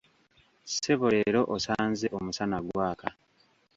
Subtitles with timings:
[0.71, 3.09] Ssebo leero osanze omusana gwaka.